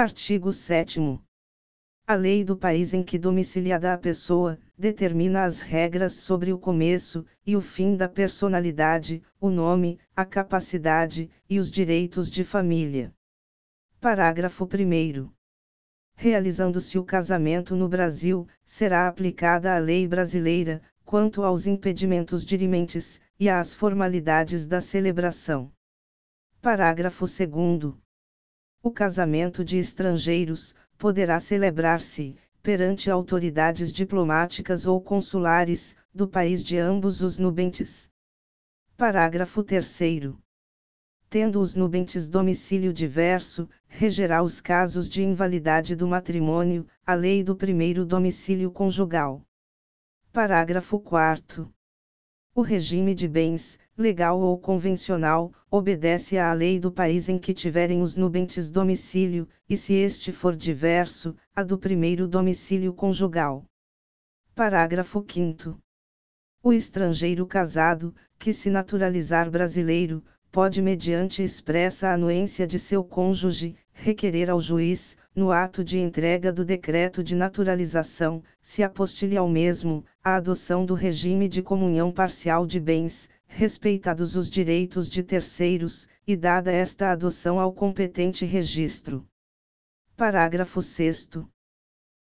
Artigo 0.00 0.50
7 0.50 1.20
a 2.06 2.14
lei 2.14 2.42
do 2.42 2.56
país 2.56 2.94
em 2.94 3.02
que 3.02 3.18
domiciliada 3.18 3.92
a 3.92 3.98
pessoa, 3.98 4.58
determina 4.78 5.44
as 5.44 5.60
regras 5.60 6.14
sobre 6.14 6.54
o 6.54 6.58
começo 6.58 7.26
e 7.46 7.54
o 7.54 7.60
fim 7.60 7.98
da 7.98 8.08
personalidade, 8.08 9.22
o 9.38 9.50
nome, 9.50 10.00
a 10.16 10.24
capacidade 10.24 11.30
e 11.50 11.58
os 11.58 11.70
direitos 11.70 12.30
de 12.30 12.44
família. 12.44 13.12
Parágrafo 14.00 14.64
1. 14.64 15.30
Realizando-se 16.14 16.98
o 16.98 17.04
casamento 17.04 17.76
no 17.76 17.86
Brasil, 17.86 18.48
será 18.64 19.06
aplicada 19.06 19.76
a 19.76 19.78
lei 19.78 20.08
brasileira, 20.08 20.80
quanto 21.04 21.42
aos 21.42 21.66
impedimentos 21.66 22.42
dirimentes, 22.42 23.20
e 23.38 23.50
às 23.50 23.74
formalidades 23.74 24.66
da 24.66 24.80
celebração. 24.80 25.70
Parágrafo 26.62 27.26
2. 27.26 28.00
O 28.82 28.90
casamento 28.90 29.62
de 29.62 29.76
estrangeiros, 29.76 30.74
poderá 30.96 31.38
celebrar-se, 31.38 32.34
perante 32.62 33.10
autoridades 33.10 33.92
diplomáticas 33.92 34.86
ou 34.86 35.00
consulares, 35.02 35.96
do 36.14 36.26
país 36.26 36.64
de 36.64 36.78
ambos 36.78 37.20
os 37.20 37.38
nubentes. 37.38 38.10
Parágrafo 38.96 39.62
3. 39.62 40.34
Tendo 41.28 41.60
os 41.60 41.74
nubentes 41.74 42.26
domicílio 42.26 42.92
diverso, 42.92 43.68
regerá 43.86 44.42
os 44.42 44.60
casos 44.60 45.08
de 45.08 45.22
invalidade 45.22 45.94
do 45.94 46.08
matrimônio, 46.08 46.86
a 47.04 47.14
lei 47.14 47.44
do 47.44 47.54
primeiro 47.54 48.06
domicílio 48.06 48.70
conjugal. 48.72 49.42
Parágrafo 50.32 50.98
4. 50.98 51.70
O 52.52 52.62
regime 52.62 53.14
de 53.14 53.28
bens, 53.28 53.78
legal 53.96 54.40
ou 54.40 54.58
convencional, 54.58 55.52
obedece 55.70 56.36
à 56.36 56.52
lei 56.52 56.80
do 56.80 56.90
país 56.90 57.28
em 57.28 57.38
que 57.38 57.54
tiverem 57.54 58.02
os 58.02 58.16
nubentes 58.16 58.68
domicílio, 58.68 59.48
e 59.68 59.76
se 59.76 59.94
este 59.94 60.32
for 60.32 60.56
diverso, 60.56 61.36
a 61.54 61.62
do 61.62 61.78
primeiro 61.78 62.26
domicílio 62.26 62.92
conjugal. 62.92 63.64
Parágrafo 64.52 65.24
5. 65.26 65.78
O 66.62 66.72
estrangeiro 66.72 67.46
casado, 67.46 68.14
que 68.36 68.52
se 68.52 68.68
naturalizar 68.68 69.48
brasileiro, 69.48 70.24
pode, 70.50 70.82
mediante 70.82 71.42
expressa 71.42 72.12
anuência 72.12 72.66
de 72.66 72.78
seu 72.78 73.04
cônjuge, 73.04 73.76
requerer 73.92 74.50
ao 74.50 74.60
juiz, 74.60 75.16
no 75.34 75.52
ato 75.52 75.84
de 75.84 75.98
entrega 75.98 76.52
do 76.52 76.64
decreto 76.64 77.22
de 77.22 77.36
naturalização, 77.36 78.42
se 78.60 78.82
apostilhe 78.82 79.36
ao 79.36 79.48
mesmo, 79.48 80.04
a 80.22 80.36
adoção 80.36 80.84
do 80.84 80.94
regime 80.94 81.48
de 81.48 81.62
comunhão 81.62 82.10
parcial 82.10 82.66
de 82.66 82.80
bens, 82.80 83.28
respeitados 83.46 84.36
os 84.36 84.50
direitos 84.50 85.08
de 85.08 85.22
terceiros, 85.22 86.08
e 86.26 86.36
dada 86.36 86.72
esta 86.72 87.10
adoção 87.10 87.58
ao 87.60 87.72
competente 87.72 88.44
registro. 88.44 89.26
Parágrafo 90.16 90.82
6. 90.82 91.30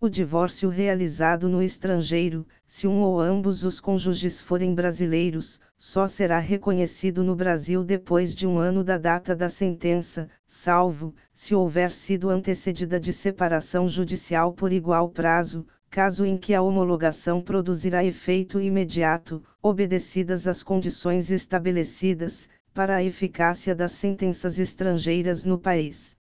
O 0.00 0.08
divórcio 0.08 0.68
realizado 0.68 1.48
no 1.48 1.60
estrangeiro, 1.60 2.46
se 2.64 2.86
um 2.86 3.00
ou 3.00 3.20
ambos 3.20 3.64
os 3.64 3.80
cônjuges 3.80 4.40
forem 4.40 4.72
brasileiros, 4.72 5.60
só 5.76 6.06
será 6.06 6.38
reconhecido 6.38 7.24
no 7.24 7.34
Brasil 7.34 7.82
depois 7.82 8.32
de 8.32 8.46
um 8.46 8.58
ano 8.58 8.84
da 8.84 8.96
data 8.96 9.34
da 9.34 9.48
sentença, 9.48 10.30
salvo, 10.46 11.16
se 11.34 11.52
houver 11.52 11.90
sido 11.90 12.30
antecedida 12.30 13.00
de 13.00 13.12
separação 13.12 13.88
judicial 13.88 14.52
por 14.52 14.72
igual 14.72 15.08
prazo, 15.08 15.66
caso 15.90 16.24
em 16.24 16.36
que 16.36 16.54
a 16.54 16.62
homologação 16.62 17.42
produzirá 17.42 18.04
efeito 18.04 18.60
imediato, 18.60 19.42
obedecidas 19.60 20.46
as 20.46 20.62
condições 20.62 21.28
estabelecidas, 21.28 22.48
para 22.72 22.94
a 22.94 23.02
eficácia 23.02 23.74
das 23.74 23.90
sentenças 23.90 24.60
estrangeiras 24.60 25.42
no 25.42 25.58
país. 25.58 26.16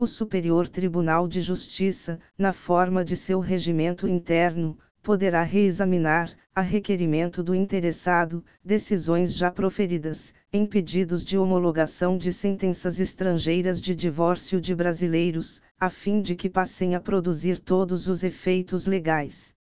O 0.00 0.06
Superior 0.06 0.66
Tribunal 0.66 1.28
de 1.28 1.42
Justiça, 1.42 2.18
na 2.38 2.54
forma 2.54 3.04
de 3.04 3.14
seu 3.14 3.38
regimento 3.38 4.08
interno, 4.08 4.78
poderá 5.02 5.42
reexaminar, 5.42 6.34
a 6.54 6.62
requerimento 6.62 7.42
do 7.42 7.54
interessado, 7.54 8.42
decisões 8.64 9.34
já 9.34 9.50
proferidas, 9.50 10.32
em 10.50 10.64
pedidos 10.64 11.22
de 11.22 11.36
homologação 11.36 12.16
de 12.16 12.32
sentenças 12.32 12.98
estrangeiras 12.98 13.78
de 13.78 13.94
divórcio 13.94 14.58
de 14.58 14.74
brasileiros, 14.74 15.60
a 15.78 15.90
fim 15.90 16.22
de 16.22 16.34
que 16.34 16.48
passem 16.48 16.94
a 16.94 17.00
produzir 17.00 17.58
todos 17.58 18.08
os 18.08 18.24
efeitos 18.24 18.86
legais. 18.86 19.54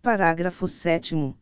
Parágrafo 0.00 0.66
7. 0.66 1.34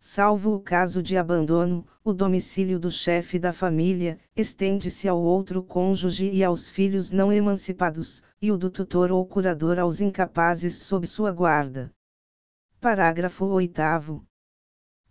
Salvo 0.00 0.54
o 0.54 0.60
caso 0.60 1.02
de 1.02 1.16
abandono, 1.16 1.84
o 2.04 2.12
domicílio 2.12 2.78
do 2.78 2.90
chefe 2.90 3.36
da 3.36 3.52
família 3.52 4.16
estende-se 4.36 5.08
ao 5.08 5.20
outro 5.20 5.60
cônjuge 5.60 6.30
e 6.30 6.44
aos 6.44 6.70
filhos 6.70 7.10
não 7.10 7.32
emancipados, 7.32 8.22
e 8.40 8.52
o 8.52 8.56
do 8.56 8.70
tutor 8.70 9.10
ou 9.10 9.26
curador 9.26 9.76
aos 9.76 10.00
incapazes 10.00 10.76
sob 10.76 11.04
sua 11.04 11.32
guarda. 11.32 11.92
Parágrafo 12.80 13.44
8. 13.46 14.24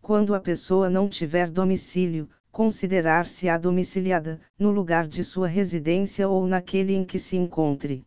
Quando 0.01 0.33
a 0.33 0.39
pessoa 0.39 0.89
não 0.89 1.09
tiver 1.09 1.51
domicílio, 1.51 2.29
considerar-se-á 2.49 3.57
domiciliada, 3.57 4.39
no 4.57 4.71
lugar 4.71 5.05
de 5.05 5.21
sua 5.21 5.47
residência 5.47 6.29
ou 6.29 6.47
naquele 6.47 6.93
em 6.93 7.03
que 7.03 7.19
se 7.19 7.35
encontre. 7.35 8.06